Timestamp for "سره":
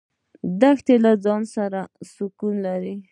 1.55-1.81